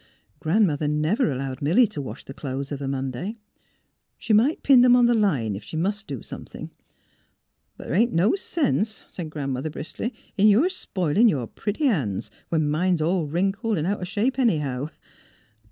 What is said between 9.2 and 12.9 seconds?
Grandmother, briskly," in your spilin' your pretty han's when